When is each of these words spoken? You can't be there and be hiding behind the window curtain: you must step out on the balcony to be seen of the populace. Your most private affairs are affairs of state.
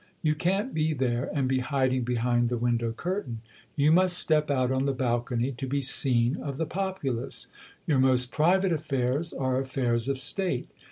You 0.23 0.33
can't 0.33 0.73
be 0.73 0.95
there 0.95 1.29
and 1.31 1.47
be 1.47 1.59
hiding 1.59 2.01
behind 2.05 2.49
the 2.49 2.57
window 2.57 2.91
curtain: 2.91 3.41
you 3.75 3.91
must 3.91 4.17
step 4.17 4.49
out 4.49 4.71
on 4.71 4.87
the 4.87 4.93
balcony 4.93 5.51
to 5.51 5.67
be 5.67 5.83
seen 5.83 6.37
of 6.37 6.57
the 6.57 6.65
populace. 6.65 7.45
Your 7.85 7.99
most 7.99 8.31
private 8.31 8.73
affairs 8.73 9.31
are 9.31 9.59
affairs 9.59 10.07
of 10.07 10.17
state. 10.17 10.67